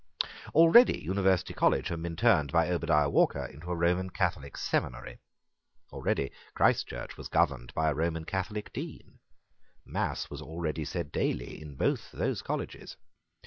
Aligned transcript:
Already 0.55 0.97
University 0.97 1.53
College 1.53 1.89
had 1.89 2.01
been 2.01 2.15
turned 2.15 2.51
by 2.51 2.71
Obadiah 2.71 3.07
Walker 3.07 3.45
into 3.45 3.69
a 3.69 3.75
Roman 3.75 4.09
Catholic 4.09 4.57
seminary. 4.57 5.19
Already 5.93 6.31
Christ 6.55 6.87
Church 6.87 7.17
was 7.17 7.27
governed 7.27 7.71
by 7.75 7.91
a 7.91 7.93
Roman 7.93 8.25
Catholic 8.25 8.73
Dean. 8.73 9.19
Mass 9.85 10.27
was 10.27 10.41
already 10.41 10.85
said 10.85 11.11
daily 11.11 11.61
in 11.61 11.75
both 11.75 12.11
those 12.13 12.41
colleges. 12.41 12.97